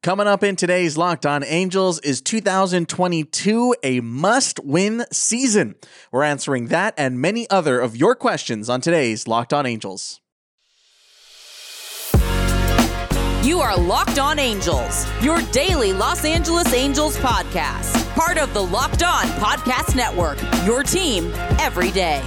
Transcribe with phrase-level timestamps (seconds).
[0.00, 5.74] Coming up in today's Locked On Angels is 2022 a must win season?
[6.12, 10.20] We're answering that and many other of your questions on today's Locked On Angels.
[13.42, 19.02] You are Locked On Angels, your daily Los Angeles Angels podcast, part of the Locked
[19.02, 22.22] On Podcast Network, your team every day.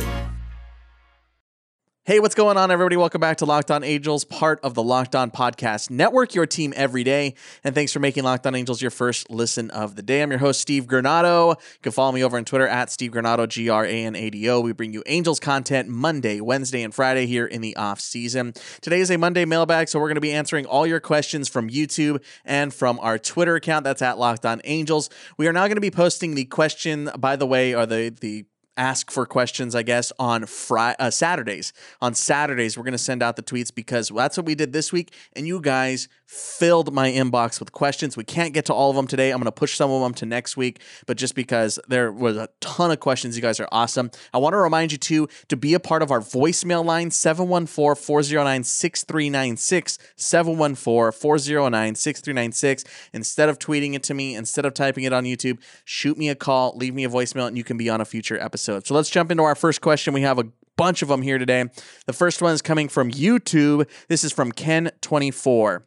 [2.12, 2.98] Hey, what's going on, everybody?
[2.98, 6.74] Welcome back to Locked On Angels, part of the Locked On Podcast Network, your team
[6.76, 7.36] every day.
[7.64, 10.22] And thanks for making Locked On Angels your first listen of the day.
[10.22, 11.52] I'm your host, Steve Granado.
[11.52, 14.30] You can follow me over on Twitter at Steve Granado, G R A N A
[14.30, 14.60] D O.
[14.60, 18.56] We bring you Angels content Monday, Wednesday, and Friday here in the off season.
[18.82, 21.70] Today is a Monday mailbag, so we're going to be answering all your questions from
[21.70, 23.86] YouTube and from our Twitter account.
[23.86, 25.10] That's at Locked On Angels.
[25.38, 28.48] We are now going to be posting the question, by the way, or the the
[28.78, 31.74] ask for questions, I guess, on Friday, uh, Saturdays.
[32.02, 34.92] On Saturdays, we're going to send out the tweets because that's what we did this
[34.92, 35.14] week.
[35.34, 38.16] And you guys filled my inbox with questions.
[38.16, 39.32] We can't get to all of them today.
[39.32, 42.38] I'm going to push some of them to next week, but just because there was
[42.38, 44.12] a ton of questions, you guys are awesome.
[44.34, 48.02] I want to remind you too to be a part of our voicemail line 714
[48.02, 50.00] 409 6396.
[50.16, 52.84] 714 409 6396.
[53.12, 56.36] Instead of tweeting it to me, instead of typing it on YouTube, shoot me a
[56.36, 58.88] call, leave me a voicemail, and you can be on a future episode.
[58.88, 60.14] So let's jump into our first question.
[60.14, 60.46] We have a
[60.78, 61.66] bunch of them here today.
[62.06, 63.90] The first one is coming from YouTube.
[64.08, 65.82] This is from Ken24.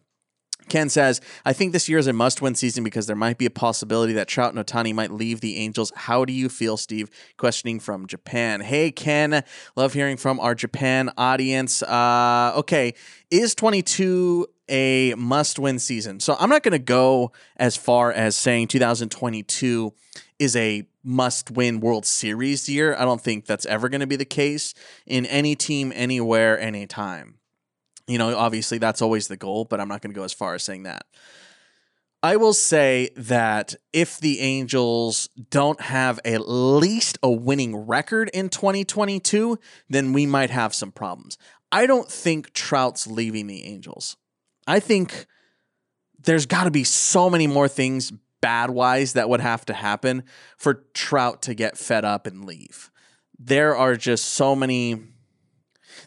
[0.69, 3.47] Ken says, I think this year is a must win season because there might be
[3.47, 5.93] a possibility that Trout and Ohtani might leave the Angels.
[5.95, 7.11] How do you feel, Steve?
[7.37, 8.61] Questioning from Japan.
[8.61, 9.45] Hey, Ken.
[9.77, 11.83] Love hearing from our Japan audience.
[11.83, 12.95] Uh, okay.
[13.31, 16.20] Is 22 a must win season?
[16.20, 19.92] So I'm not going to go as far as saying 2022
[20.39, 22.97] is a must win World Series year.
[22.97, 24.75] I don't think that's ever going to be the case
[25.07, 27.37] in any team, anywhere, anytime.
[28.06, 30.55] You know, obviously that's always the goal, but I'm not going to go as far
[30.55, 31.06] as saying that.
[32.22, 38.48] I will say that if the Angels don't have at least a winning record in
[38.48, 39.58] 2022,
[39.90, 41.36] then we might have some problems.
[41.70, 44.17] I don't think Trout's leaving the Angels.
[44.67, 45.27] I think
[46.18, 50.23] there's got to be so many more things bad wise that would have to happen
[50.56, 52.90] for Trout to get fed up and leave.
[53.39, 55.02] There are just so many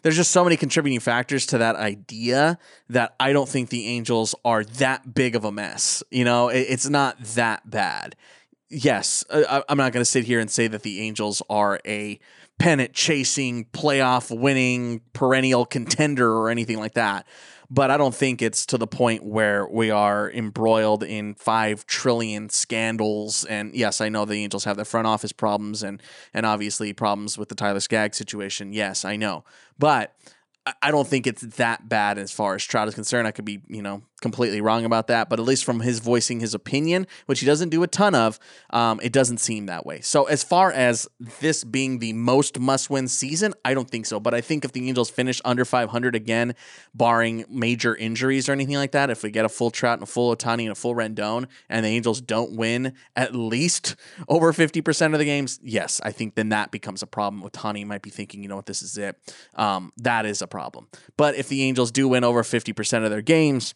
[0.02, 4.34] there's just so many contributing factors to that idea that I don't think the Angels
[4.44, 6.02] are that big of a mess.
[6.10, 8.16] You know, it's not that bad.
[8.70, 12.20] Yes, I'm not going to sit here and say that the Angels are a
[12.58, 17.26] pennant chasing, playoff winning, perennial contender or anything like that
[17.70, 22.48] but I don't think it's to the point where we are embroiled in five trillion
[22.48, 23.44] scandals.
[23.44, 26.02] And yes, I know the Angels have their front office problems and
[26.32, 28.72] and obviously problems with the Tyler Skaggs situation.
[28.72, 29.44] Yes, I know,
[29.78, 30.14] but
[30.82, 33.26] I don't think it's that bad as far as Trout is concerned.
[33.26, 36.40] I could be, you know, completely wrong about that, but at least from his voicing
[36.40, 38.38] his opinion, which he doesn't do a ton of,
[38.70, 40.00] um, it doesn't seem that way.
[40.00, 41.08] So as far as
[41.40, 44.20] this being the most must-win season, I don't think so.
[44.20, 46.54] But I think if the Angels finish under 500 again,
[46.94, 50.06] barring major injuries or anything like that, if we get a full Trout and a
[50.06, 53.96] full Ohtani and a full Rendon, and the Angels don't win at least
[54.28, 57.48] over 50% of the games, yes, I think then that becomes a problem.
[57.48, 59.16] Ohtani might be thinking, you know what, this is it.
[59.54, 60.88] Um, that is a problem.
[61.16, 63.74] But if the Angels do win over 50% of their games,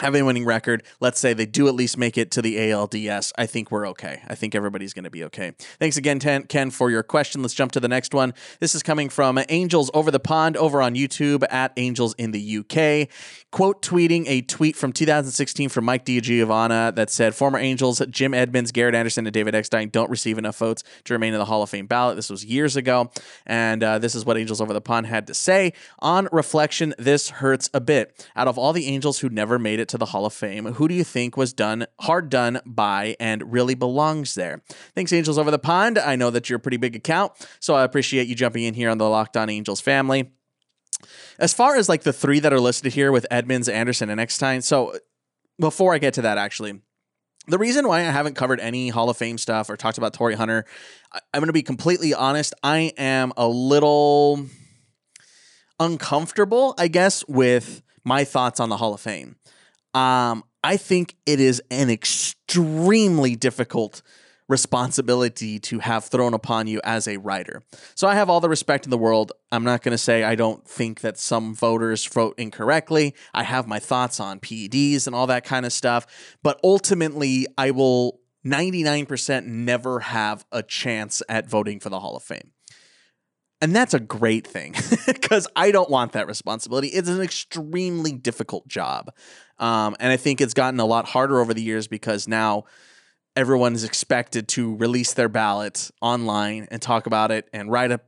[0.00, 0.82] have a winning record.
[0.98, 3.32] Let's say they do at least make it to the ALDS.
[3.38, 4.22] I think we're okay.
[4.26, 5.52] I think everybody's going to be okay.
[5.78, 7.42] Thanks again, Ken, for your question.
[7.42, 8.34] Let's jump to the next one.
[8.58, 12.58] This is coming from Angels Over the Pond over on YouTube at Angels in the
[12.58, 13.08] UK.
[13.52, 18.72] Quote tweeting a tweet from 2016 from Mike DiGiovanna that said, Former Angels Jim Edmonds,
[18.72, 21.70] Garrett Anderson, and David Eckstein don't receive enough votes to remain in the Hall of
[21.70, 22.16] Fame ballot.
[22.16, 23.12] This was years ago.
[23.46, 25.72] And uh, this is what Angels Over the Pond had to say.
[26.00, 28.28] On reflection, this hurts a bit.
[28.34, 30.64] Out of all the Angels who never made it, it to the Hall of Fame.
[30.64, 34.62] Who do you think was done hard done by and really belongs there?
[34.94, 35.98] Thanks, Angels over the pond.
[35.98, 38.90] I know that you're a pretty big account, so I appreciate you jumping in here
[38.90, 40.32] on the Locked On Angels family.
[41.38, 44.62] As far as like the three that are listed here with Edmonds, Anderson, and Eckstein,
[44.62, 44.98] so
[45.60, 46.80] before I get to that, actually,
[47.46, 50.34] the reason why I haven't covered any Hall of Fame stuff or talked about Torii
[50.34, 50.64] Hunter,
[51.12, 52.54] I'm going to be completely honest.
[52.62, 54.46] I am a little
[55.78, 59.36] uncomfortable, I guess, with my thoughts on the Hall of Fame.
[59.94, 64.02] Um, I think it is an extremely difficult
[64.48, 67.62] responsibility to have thrown upon you as a writer.
[67.94, 69.32] So I have all the respect in the world.
[69.50, 73.14] I'm not going to say I don't think that some voters vote incorrectly.
[73.32, 76.06] I have my thoughts on PEDs and all that kind of stuff,
[76.42, 82.22] but ultimately I will 99% never have a chance at voting for the Hall of
[82.22, 82.53] Fame.
[83.64, 84.74] And that's a great thing
[85.06, 86.88] because I don't want that responsibility.
[86.88, 89.10] It's an extremely difficult job.
[89.58, 92.64] Um, and I think it's gotten a lot harder over the years because now
[93.34, 98.00] everyone is expected to release their ballot online and talk about it and write a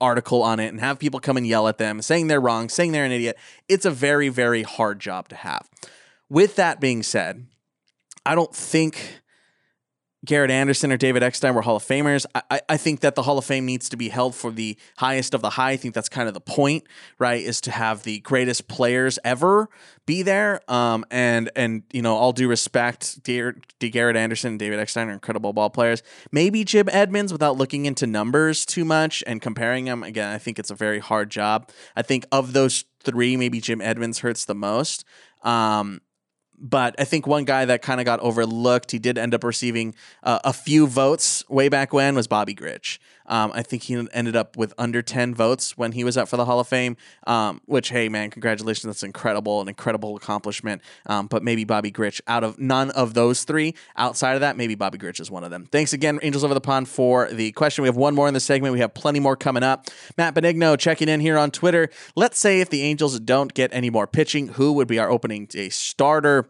[0.00, 2.92] article on it and have people come and yell at them saying they're wrong, saying
[2.92, 3.36] they're an idiot.
[3.68, 5.68] It's a very, very hard job to have.
[6.30, 7.48] With that being said,
[8.24, 9.20] I don't think
[10.24, 12.26] Garrett Anderson or David Eckstein were Hall of Famers.
[12.34, 15.34] I, I think that the Hall of Fame needs to be held for the highest
[15.34, 15.70] of the high.
[15.70, 16.84] I think that's kind of the point,
[17.18, 17.42] right?
[17.42, 19.68] Is to have the greatest players ever
[20.06, 20.60] be there.
[20.70, 25.08] Um, and and you know, all due respect, dear, dear Garrett Anderson and David Eckstein
[25.08, 26.04] are incredible ball players.
[26.30, 30.04] Maybe Jim Edmonds, without looking into numbers too much and comparing them.
[30.04, 31.68] Again, I think it's a very hard job.
[31.96, 35.04] I think of those three, maybe Jim Edmonds hurts the most.
[35.42, 36.00] Um,
[36.62, 39.94] but I think one guy that kind of got overlooked, he did end up receiving
[40.22, 42.98] uh, a few votes way back when, was Bobby Grich.
[43.26, 46.36] Um, I think he ended up with under 10 votes when he was up for
[46.36, 46.96] the Hall of Fame,
[47.26, 48.84] um, which, hey, man, congratulations.
[48.84, 50.82] That's incredible, an incredible accomplishment.
[51.06, 54.74] Um, but maybe Bobby Grich, out of none of those three, outside of that, maybe
[54.74, 55.66] Bobby Grich is one of them.
[55.66, 57.82] Thanks again, Angels Over the Pond, for the question.
[57.82, 58.72] We have one more in the segment.
[58.72, 59.86] We have plenty more coming up.
[60.16, 61.88] Matt Benigno checking in here on Twitter.
[62.16, 65.46] Let's say if the Angels don't get any more pitching, who would be our opening
[65.46, 66.48] day starter?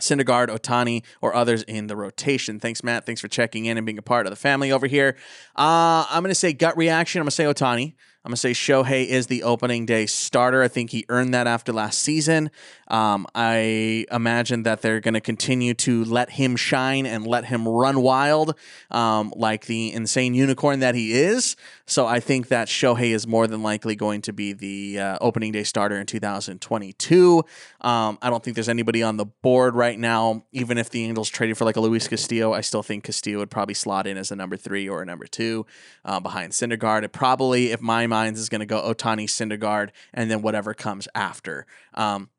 [0.00, 2.60] Syndergaard, Ohtani, or others in the rotation.
[2.60, 3.06] Thanks, Matt.
[3.06, 5.16] Thanks for checking in and being a part of the family over here.
[5.56, 7.20] Uh, I'm going to say gut reaction.
[7.20, 7.94] I'm going to say Ohtani.
[8.24, 10.60] I'm going to say Shohei is the opening day starter.
[10.62, 12.50] I think he earned that after last season.
[12.88, 17.68] Um, I imagine that they're going to continue to let him shine and let him
[17.68, 18.58] run wild
[18.90, 21.54] um, like the insane unicorn that he is.
[21.86, 25.52] So I think that Shohei is more than likely going to be the uh, opening
[25.52, 27.44] day starter in 2022.
[27.80, 30.44] Um, I don't think there's anybody on the board right now.
[30.50, 33.50] Even if the Angels traded for like a Luis Castillo, I still think Castillo would
[33.50, 35.66] probably slot in as a number three or a number two
[36.04, 37.04] uh, behind Syndergaard.
[37.04, 41.06] It probably, if my minds is going to go Ohtani, Syndergaard, and then whatever comes
[41.14, 41.66] after.
[41.94, 42.30] Um,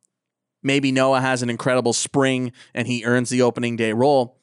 [0.63, 4.38] maybe Noah has an incredible spring and he earns the opening day role.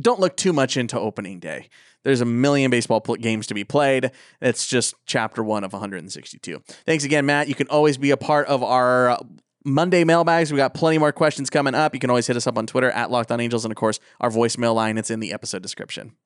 [0.00, 1.68] Don't look too much into opening day.
[2.04, 4.10] There's a million baseball pl- games to be played.
[4.40, 6.62] It's just chapter one of 162.
[6.84, 7.48] Thanks again, Matt.
[7.48, 9.18] You can always be a part of our
[9.64, 10.50] Monday mailbags.
[10.50, 11.94] We got plenty more questions coming up.
[11.94, 14.00] You can always hit us up on Twitter at Locked On Angels, and of course,
[14.20, 14.98] our voicemail line.
[14.98, 16.16] It's in the episode description.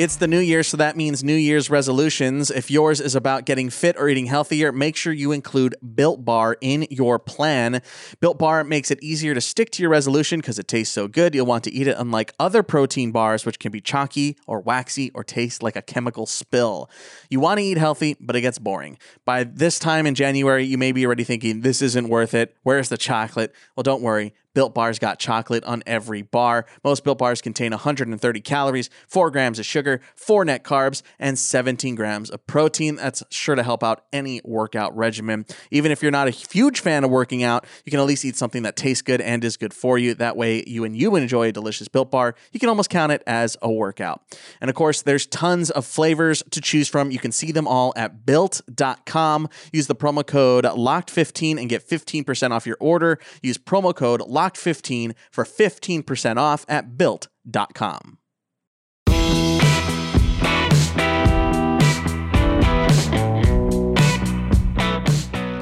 [0.00, 2.50] It's the new year, so that means New Year's resolutions.
[2.50, 6.56] If yours is about getting fit or eating healthier, make sure you include Built Bar
[6.62, 7.82] in your plan.
[8.18, 11.34] Built Bar makes it easier to stick to your resolution because it tastes so good.
[11.34, 15.10] You'll want to eat it, unlike other protein bars, which can be chalky or waxy
[15.12, 16.88] or taste like a chemical spill.
[17.28, 18.96] You want to eat healthy, but it gets boring.
[19.26, 22.56] By this time in January, you may be already thinking, this isn't worth it.
[22.62, 23.54] Where's the chocolate?
[23.76, 24.32] Well, don't worry.
[24.54, 26.66] Built Bars got chocolate on every bar.
[26.82, 31.94] Most Built Bars contain 130 calories, 4 grams of sugar, 4 net carbs, and 17
[31.94, 32.96] grams of protein.
[32.96, 35.46] That's sure to help out any workout regimen.
[35.70, 38.36] Even if you're not a huge fan of working out, you can at least eat
[38.36, 40.14] something that tastes good and is good for you.
[40.14, 42.34] That way, you and you enjoy a delicious Built Bar.
[42.52, 44.22] You can almost count it as a workout.
[44.60, 47.10] And of course, there's tons of flavors to choose from.
[47.10, 49.48] You can see them all at built.com.
[49.72, 53.18] Use the promo code LOCKED15 and get 15% off your order.
[53.42, 58.19] Use promo code locked15 for 15% off at built.com.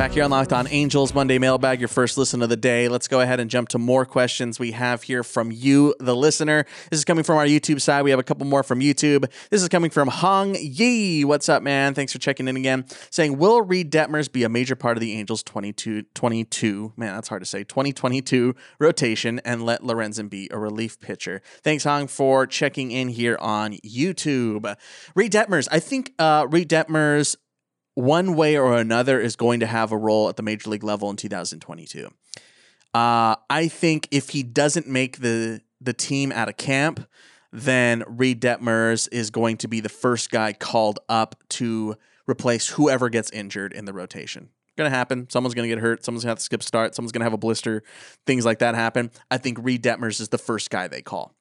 [0.09, 2.89] Back here on Locked On Angels Monday Mailbag, your first listen of the day.
[2.89, 6.65] Let's go ahead and jump to more questions we have here from you, the listener.
[6.89, 8.05] This is coming from our YouTube side.
[8.05, 9.31] We have a couple more from YouTube.
[9.51, 11.27] This is coming from Hong Yi.
[11.27, 11.93] What's up, man?
[11.93, 12.87] Thanks for checking in again.
[13.11, 17.29] Saying, Will Reid Detmers be a major part of the Angels 22, 22 man, that's
[17.29, 21.43] hard to say, 2022 rotation and let Lorenzen be a relief pitcher?
[21.63, 24.75] Thanks, Hong, for checking in here on YouTube.
[25.15, 27.37] Reid Detmers, I think uh, Reid Detmers
[27.99, 31.11] one way or another is going to have a role at the major league level
[31.11, 32.09] in 2022.
[32.95, 37.09] Uh, I think if he doesn't make the the team out of camp,
[37.53, 41.97] then Reid Detmers is going to be the first guy called up to
[42.29, 44.51] replace whoever gets injured in the rotation.
[44.77, 45.29] To happen.
[45.29, 46.05] Someone's to get hurt.
[46.05, 46.95] Someone's to have to skip start.
[46.95, 47.83] Someone's to have a blister.
[48.27, 49.11] Things like that happen.
[49.29, 51.35] I think Reid Detmers is the first guy they call.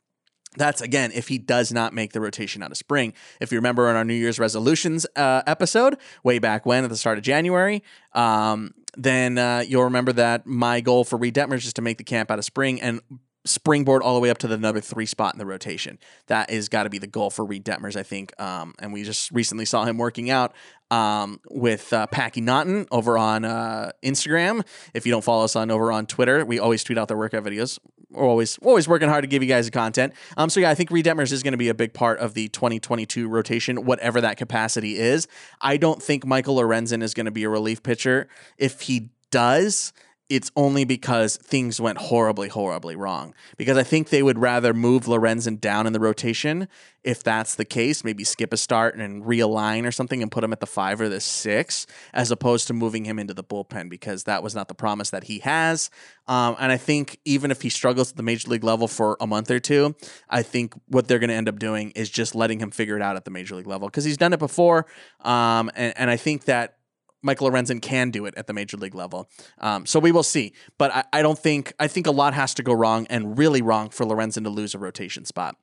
[0.57, 3.13] That's again if he does not make the rotation out of spring.
[3.39, 6.97] If you remember in our New Year's resolutions uh, episode way back when at the
[6.97, 7.83] start of January,
[8.13, 12.03] um, then uh, you'll remember that my goal for Reid Detmers is to make the
[12.03, 13.01] camp out of spring and
[13.48, 15.98] springboard all the way up to the number three spot in the rotation.
[16.27, 18.39] That is got to be the goal for Reid Detmers, I think.
[18.42, 20.54] Um, and we just recently saw him working out
[20.92, 24.66] um, with uh, Packy Naughton over on uh, Instagram.
[24.94, 27.44] If you don't follow us on over on Twitter, we always tweet out their workout
[27.44, 27.80] videos.
[28.10, 30.13] we're always always working hard to give you guys the content.
[30.38, 32.34] Um, so yeah, I think Reid Detmers is going to be a big part of
[32.34, 35.27] the 2022 rotation, whatever that capacity is.
[35.62, 38.27] I don't think Michael Lorenzen is going to be a relief pitcher.
[38.58, 39.94] If he does,
[40.29, 43.34] it's only because things went horribly, horribly wrong.
[43.57, 46.67] Because I think they would rather move Lorenzen down in the rotation
[47.07, 50.51] if that's the case, maybe skip a start and realign or something and put him
[50.51, 54.25] at the five or the six, as opposed to moving him into the bullpen because
[54.25, 55.89] that was not the promise that he has.
[56.27, 59.27] Um, and I think even if he struggles at the major league level for a
[59.27, 59.96] month or two,
[60.29, 63.01] I think what they're going to end up doing is just letting him figure it
[63.01, 64.86] out at the major league level because he's done it before.
[65.22, 66.76] Um, and, and I think that
[67.21, 69.29] Michael Lorenzen can do it at the major league level.
[69.59, 70.53] Um, so we will see.
[70.77, 73.62] But I, I don't think, I think a lot has to go wrong and really
[73.62, 75.55] wrong for Lorenzen to lose a rotation spot.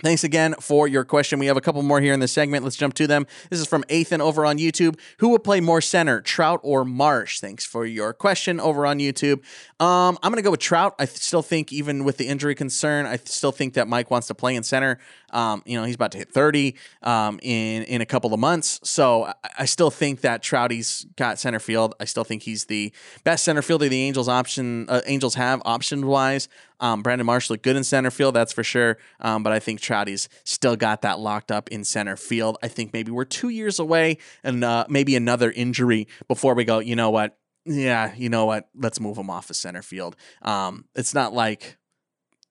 [0.00, 1.40] Thanks again for your question.
[1.40, 2.62] We have a couple more here in this segment.
[2.62, 3.26] Let's jump to them.
[3.50, 4.96] This is from Ethan over on YouTube.
[5.18, 7.40] Who will play more center, Trout or Marsh?
[7.40, 9.42] Thanks for your question over on YouTube.
[9.80, 10.94] Um, I'm going to go with Trout.
[11.00, 14.36] I still think, even with the injury concern, I still think that Mike wants to
[14.36, 15.00] play in center.
[15.30, 18.80] Um, you know, he's about to hit 30 um, in in a couple of months,
[18.82, 21.94] so I, I still think that Trouty's got center field.
[22.00, 22.92] I still think he's the
[23.24, 26.48] best center fielder the Angels option uh, Angels have option wise.
[26.80, 28.98] Um, Brandon Marsh looked good in center field, that's for sure.
[29.20, 32.56] Um, but I think Trouty's still got that locked up in center field.
[32.62, 36.78] I think maybe we're two years away and uh, maybe another injury before we go.
[36.78, 37.36] You know what?
[37.64, 38.68] Yeah, you know what?
[38.74, 40.16] Let's move him off of center field.
[40.42, 41.76] Um, it's not like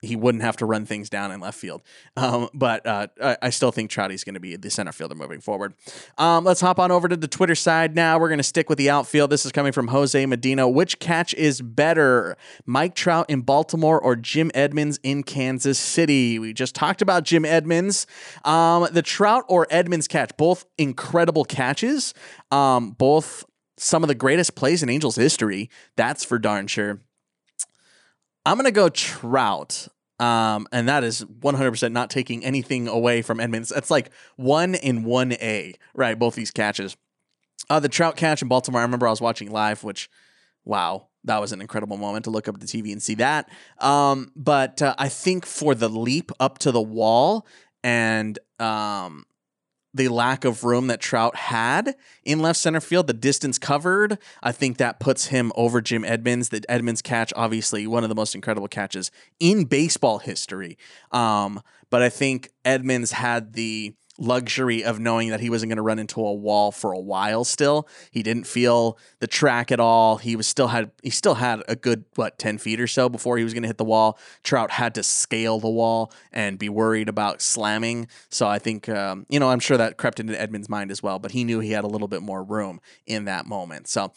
[0.02, 1.82] he wouldn't have to run things down in left field.
[2.16, 3.08] Um, but uh,
[3.42, 5.74] I, still think Trouty's going to be the center fielder moving forward.
[6.18, 8.20] Um, let's hop on over to the Twitter side now.
[8.20, 9.30] We're going to stick with the outfield.
[9.30, 10.70] This is coming from Jose Medina.
[10.70, 16.38] Which catch is better, Mike Trout in Baltimore or Jim Edmonds in Kansas City?
[16.38, 18.06] We just talked about Jim Edmonds.
[18.46, 22.14] Um, the Trout or Edmonds catch, both incredible catches,
[22.52, 23.46] um, both
[23.78, 25.70] some of the greatest plays in Angels history.
[25.96, 27.02] That's for darn sure.
[28.48, 29.90] I'm going to go Trout.
[30.20, 33.70] Um, and that is 100% not taking anything away from Edmonds.
[33.70, 36.18] That's like one in 1A, right?
[36.18, 36.96] Both these catches.
[37.70, 40.10] Uh, the Trout catch in Baltimore, I remember I was watching live, which,
[40.64, 43.50] wow, that was an incredible moment to look up at the TV and see that.
[43.80, 47.46] Um, but uh, I think for the leap up to the wall
[47.84, 49.26] and um,
[49.98, 54.52] the lack of room that Trout had in left center field, the distance covered, I
[54.52, 56.50] think that puts him over Jim Edmonds.
[56.50, 60.78] The Edmonds catch, obviously, one of the most incredible catches in baseball history.
[61.12, 65.84] Um, but I think Edmonds had the luxury of knowing that he wasn't going to
[65.84, 67.88] run into a wall for a while still.
[68.12, 70.18] He didn't feel the track at all.
[70.18, 73.38] He was still had he still had a good what 10 feet or so before
[73.38, 74.18] he was going to hit the wall.
[74.44, 78.08] Trout had to scale the wall and be worried about slamming.
[78.30, 81.20] So I think um, you know, I'm sure that crept into Edmonds' mind as well,
[81.20, 83.88] but he knew he had a little bit more room in that moment.
[83.88, 84.12] So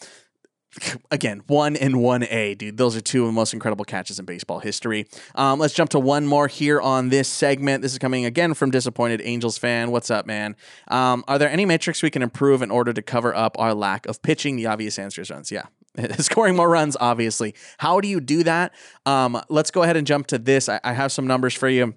[1.09, 2.77] again, one and one A, dude.
[2.77, 5.07] Those are two of the most incredible catches in baseball history.
[5.35, 7.81] Um, let's jump to one more here on this segment.
[7.81, 9.91] This is coming again from disappointed Angels fan.
[9.91, 10.55] What's up, man?
[10.87, 14.05] Um, are there any metrics we can improve in order to cover up our lack
[14.07, 14.55] of pitching?
[14.55, 15.51] The obvious answer is runs.
[15.51, 15.65] Yeah.
[16.19, 17.53] Scoring more runs, obviously.
[17.77, 18.73] How do you do that?
[19.05, 20.69] Um, let's go ahead and jump to this.
[20.69, 21.95] I, I have some numbers for you.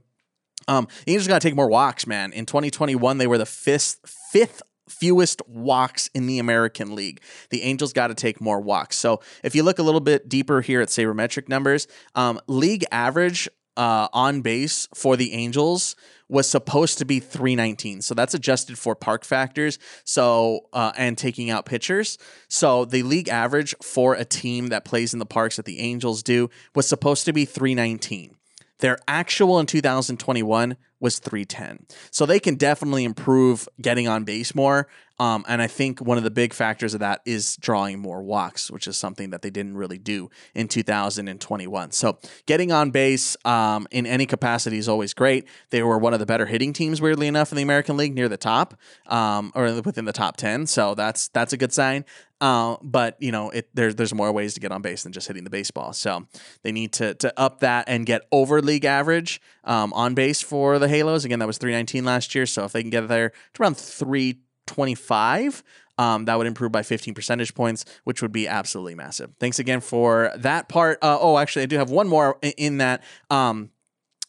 [0.67, 2.33] Um, Angels got to take more walks, man.
[2.33, 3.99] In 2021, they were the fifth
[4.33, 7.21] fifth fewest walks in the American League.
[7.51, 8.97] The Angels got to take more walks.
[8.97, 13.49] So if you look a little bit deeper here at sabermetric numbers, um, league average
[13.77, 15.97] uh, on base for the Angels
[16.29, 18.03] was supposed to be 319.
[18.03, 19.79] So that's adjusted for park factors.
[20.05, 22.19] So uh, and taking out pitchers.
[22.49, 26.23] So the league average for a team that plays in the parks that the Angels
[26.23, 28.37] do was supposed to be 319.
[28.79, 31.87] Their actual in 2021 was 310.
[32.11, 34.89] So they can definitely improve getting on base more.
[35.21, 38.71] Um, and I think one of the big factors of that is drawing more walks,
[38.71, 41.93] which is something that they didn't really do in 2021.
[41.93, 45.47] So getting on base um, in any capacity is always great.
[45.71, 48.29] They were one of the better hitting teams, weirdly enough, in the American League, near
[48.29, 48.75] the top
[49.07, 50.67] um, or within the top 10.
[50.67, 52.05] So that's that's a good sign.
[52.41, 55.29] Uh, but you know, it, there's there's more ways to get on base than just
[55.29, 55.93] hitting the baseball.
[55.93, 56.27] So
[56.63, 60.79] they need to to up that and get over league average um, on base for
[60.79, 61.25] the Halos.
[61.25, 62.47] Again, that was 319 last year.
[62.47, 65.63] So if they can get there to around 325,
[65.97, 69.31] um, that would improve by 15 percentage points, which would be absolutely massive.
[69.39, 70.99] Thanks again for that part.
[71.03, 73.71] Uh, oh, actually, I do have one more in that um,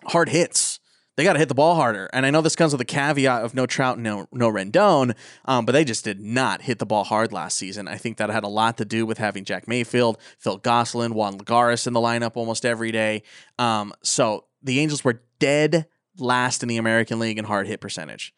[0.06, 0.80] hard hits
[1.16, 2.10] they got to hit the ball harder.
[2.12, 5.66] And I know this comes with a caveat of no Trout, no no Rendon, um,
[5.66, 7.88] but they just did not hit the ball hard last season.
[7.88, 11.38] I think that had a lot to do with having Jack Mayfield, Phil Gosselin, Juan
[11.38, 13.24] Lagares in the lineup almost every day.
[13.58, 18.34] Um, so the Angels were dead last in the American League in hard hit percentage.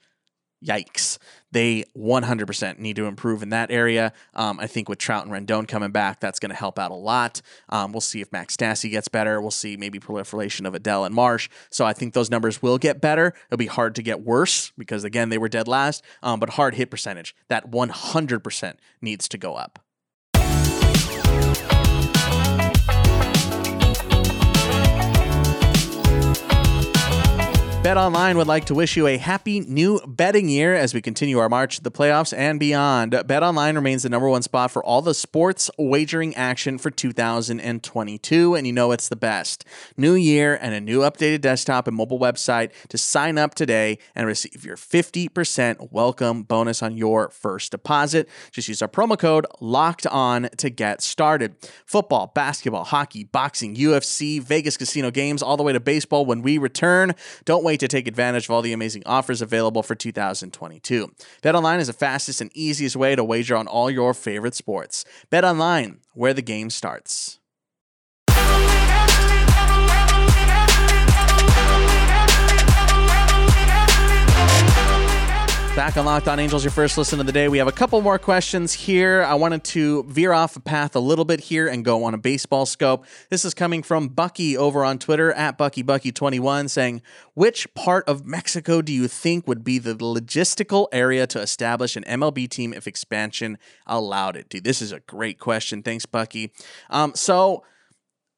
[0.66, 1.20] Yikes.
[1.52, 4.12] they 100% need to improve in that area.
[4.34, 6.96] Um, I think with Trout and Rendon coming back, that's going to help out a
[6.96, 7.42] lot.
[7.70, 9.40] Um, we'll see if Max Stassi gets better.
[9.40, 11.48] We'll see maybe proliferation of Adell and Marsh.
[11.70, 13.34] So I think those numbers will get better.
[13.48, 16.74] It'll be hard to get worse because, again, they were dead last, um, but hard
[16.74, 19.80] hit percentage, that 100% needs to go up.
[27.88, 31.40] Bet Online would like to wish you a happy new betting year as we continue
[31.40, 33.12] our march to the playoffs and beyond.
[33.12, 38.56] Bet Online remains the number one spot for all the sports wagering action for 2022,
[38.56, 39.64] and you know it's the best.
[39.96, 44.28] New year and a new updated desktop and mobile website to sign up today and
[44.28, 48.28] receive your 50% welcome bonus on your first deposit.
[48.52, 51.56] Just use our promo code LOCKED ON to get started.
[51.86, 56.58] Football, basketball, hockey, boxing, UFC, Vegas casino games, all the way to baseball when we
[56.58, 57.16] return.
[57.46, 61.12] Don't wait to take advantage of all the amazing offers available for 2022.
[61.42, 65.06] BetOnline is the fastest and easiest way to wager on all your favorite sports.
[65.32, 67.40] BetOnline, where the game starts.
[75.88, 77.48] Back on Locked On Angels, your first listen of the day.
[77.48, 79.24] We have a couple more questions here.
[79.24, 82.18] I wanted to veer off a path a little bit here and go on a
[82.18, 83.06] baseball scope.
[83.30, 87.02] This is coming from Bucky over on Twitter at BuckyBucky21 saying,
[87.36, 92.04] Which part of Mexico do you think would be the logistical area to establish an
[92.04, 94.50] MLB team if expansion allowed it?
[94.50, 95.84] Dude, this is a great question.
[95.84, 96.52] Thanks, Bucky.
[96.90, 97.64] Um, so,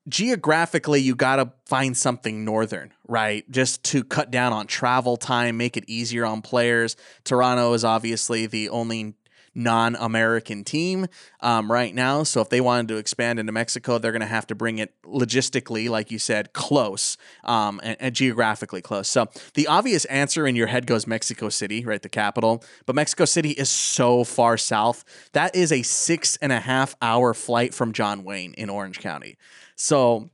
[0.07, 3.49] geographically you got to find something northern right?
[3.49, 6.95] Just to cut down on travel time make it easier on players.
[7.23, 9.15] Toronto is obviously the only
[9.55, 11.07] non-american team
[11.41, 12.23] um, right now.
[12.23, 14.93] So if they wanted to expand into mexico they're going to have to bring it
[15.03, 19.07] logistically like you said close um, and, and geographically close.
[19.07, 22.63] So the obvious answer in your head goes mexico city right the capital.
[22.85, 25.03] But mexico city is so far south.
[25.33, 29.37] That is a six and a half hour flight from john wayne in orange county.
[29.75, 30.29] So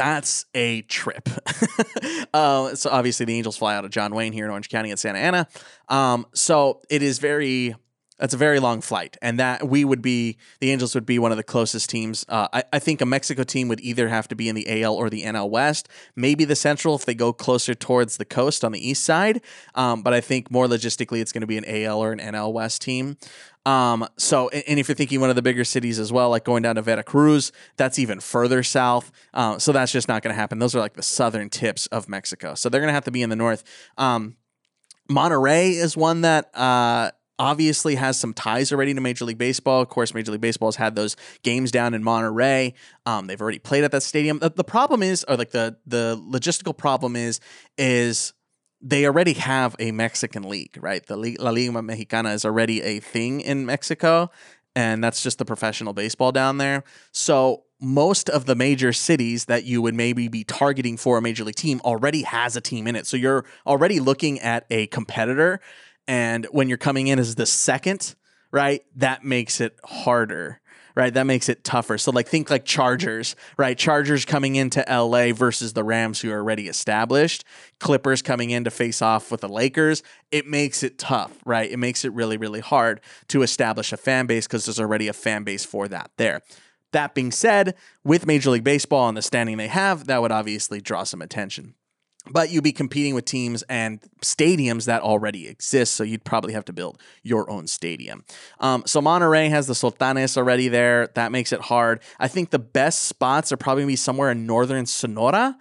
[0.00, 1.28] that's a trip.
[2.34, 4.98] uh, so obviously the Angels fly out of John Wayne here in Orange County at
[4.98, 5.46] Santa Ana.
[5.90, 7.74] Um, so it is very
[8.20, 11.30] that's a very long flight, and that we would be the Angels would be one
[11.30, 12.24] of the closest teams.
[12.28, 14.94] Uh, I, I, think a Mexico team would either have to be in the AL
[14.94, 18.72] or the NL West, maybe the Central if they go closer towards the coast on
[18.72, 19.40] the east side.
[19.74, 22.52] Um, but I think more logistically, it's going to be an AL or an NL
[22.52, 23.16] West team.
[23.66, 26.62] Um, so, and if you're thinking one of the bigger cities as well, like going
[26.62, 29.10] down to Veracruz, that's even further south.
[29.34, 30.58] Uh, so that's just not going to happen.
[30.58, 32.54] Those are like the southern tips of Mexico.
[32.54, 33.64] So they're going to have to be in the north.
[33.98, 34.36] Um,
[35.10, 39.80] Monterrey is one that uh, obviously has some ties already to Major League Baseball.
[39.80, 42.74] Of course, Major League Baseball has had those games down in Monterrey.
[43.06, 44.38] Um, they've already played at that stadium.
[44.38, 47.40] The, the problem is, or like the the logistical problem is,
[47.78, 48.34] is
[48.82, 51.04] they already have a Mexican league, right?
[51.04, 54.30] The La Liga Mexicana is already a thing in Mexico,
[54.76, 56.84] and that's just the professional baseball down there.
[57.10, 61.44] So most of the major cities that you would maybe be targeting for a major
[61.44, 63.06] league team already has a team in it.
[63.06, 65.60] So you're already looking at a competitor
[66.10, 68.16] and when you're coming in as the second,
[68.50, 70.60] right, that makes it harder
[70.96, 71.14] right?
[71.14, 71.98] That makes it tougher.
[71.98, 73.78] So like think like Chargers, right?
[73.78, 77.44] Chargers coming into LA versus the Rams who are already established.
[77.78, 80.02] Clippers coming in to face off with the Lakers.
[80.32, 81.70] It makes it tough, right?
[81.70, 85.12] It makes it really really hard to establish a fan base because there's already a
[85.12, 86.42] fan base for that there.
[86.90, 90.80] That being said, with Major League Baseball and the standing they have, that would obviously
[90.80, 91.76] draw some attention
[92.30, 95.94] but you'd be competing with teams and stadiums that already exist.
[95.94, 98.24] So you'd probably have to build your own stadium.
[98.58, 101.08] Um, so Monterrey has the Sultanes already there.
[101.14, 102.02] That makes it hard.
[102.18, 105.56] I think the best spots are probably be somewhere in northern Sonora.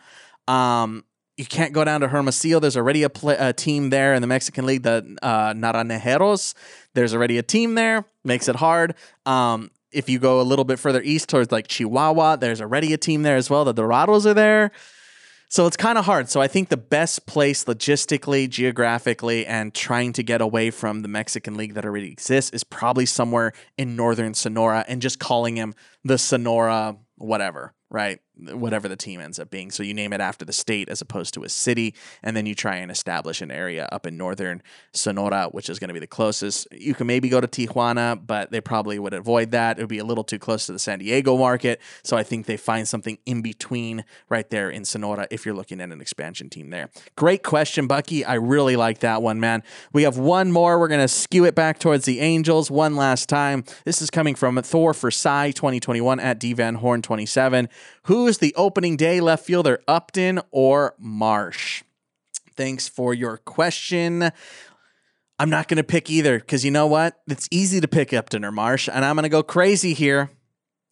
[0.48, 1.06] Um,
[1.38, 2.60] you can't go down to Hermosillo.
[2.60, 6.54] There's already a, a team there in the Mexican League, the uh, Naranjeros.
[6.94, 8.04] There's already a team there.
[8.26, 8.96] Makes it hard.
[9.26, 12.98] Um, if you go a little bit further east towards like Chihuahua, there's already a
[12.98, 13.64] team there as well.
[13.64, 14.72] The Dorados are there.
[15.52, 16.30] So it's kind of hard.
[16.30, 21.08] So I think the best place logistically, geographically, and trying to get away from the
[21.08, 25.74] Mexican league that already exists is probably somewhere in northern Sonora and just calling him
[26.04, 28.20] the Sonora whatever, right?
[28.40, 29.72] whatever the team ends up being.
[29.72, 32.56] So you name it after the state as opposed to a city, and then you
[32.56, 34.62] try and establish an area up in northern
[34.94, 36.68] Sonora, which is going to be the closest.
[36.72, 39.78] You can maybe go to Tijuana, but they probably would avoid that.
[39.78, 41.82] It would be a little too close to the San Diego market.
[42.04, 45.82] So I think they find something in between right there in Sonora if you're looking
[45.82, 46.90] at an expansion team there.
[47.16, 48.24] Great question, Bucky.
[48.24, 49.64] I really like that one, man.
[49.94, 50.80] We have one more.
[50.80, 53.64] We're going to skew it back towards the Angels one last time.
[53.86, 57.70] This is coming from Thor for Cy 2021 at D Van Horn 27.
[58.04, 61.84] Who's the opening day left fielder, Upton or Marsh?
[62.56, 64.32] Thanks for your question.
[65.40, 67.22] I'm not going to pick either because you know what?
[67.28, 70.30] It's easy to pick Upton or Marsh, and I'm going to go crazy here.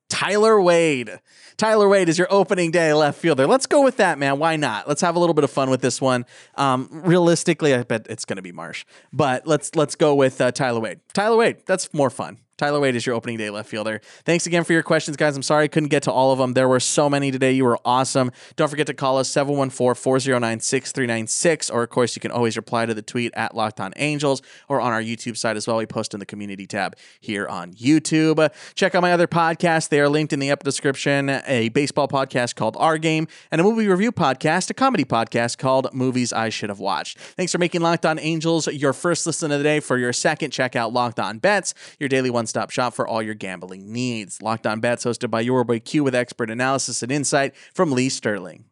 [0.10, 1.20] Tyler Wade.
[1.58, 3.46] Tyler Wade is your opening day left fielder.
[3.46, 4.40] Let's go with that, man.
[4.40, 4.88] Why not?
[4.88, 6.26] Let's have a little bit of fun with this one.
[6.56, 10.52] Um, realistically, I bet it's going to be Marsh, but let's let's go with uh,
[10.52, 11.02] Tyler Wade.
[11.14, 11.58] Tyler Wade.
[11.66, 12.38] That's more fun.
[12.58, 14.00] Tyler Wade is your opening day left fielder.
[14.24, 15.36] Thanks again for your questions, guys.
[15.36, 16.54] I'm sorry I couldn't get to all of them.
[16.54, 17.52] There were so many today.
[17.54, 18.32] You were awesome.
[18.56, 21.70] Don't forget to call us 714 409 6396.
[21.72, 24.80] Or, of course, you can always reply to the tweet at Locked On Angels or
[24.80, 25.78] on our YouTube site as well.
[25.78, 28.54] We post in the community tab here on YouTube.
[28.76, 29.90] Check out my other podcasts.
[29.90, 33.64] They are linked in the episode description a baseball podcast called Our Game and a
[33.64, 37.18] movie review podcast, a comedy podcast called Movies I Should Have Watched.
[37.18, 39.80] Thanks for making Locked On Angels your first listen of the day.
[39.80, 43.22] For your second, check out Locked On Bets, your daily one stop shop for all
[43.22, 44.42] your gambling needs.
[44.42, 48.10] Locked on Bets, hosted by your boy Q with expert analysis and insight from Lee
[48.10, 48.66] Sterling.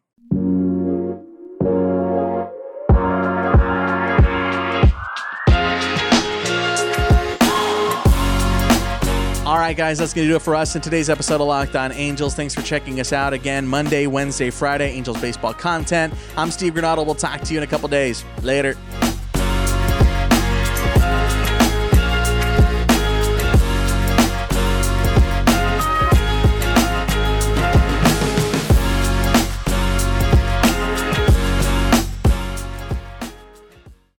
[9.46, 11.76] All right, guys, that's going to do it for us in today's episode of Locked
[11.76, 12.34] On Angels.
[12.34, 16.12] Thanks for checking us out again Monday, Wednesday, Friday, Angels baseball content.
[16.36, 17.06] I'm Steve Granado.
[17.06, 18.24] We'll talk to you in a couple days.
[18.42, 18.76] Later.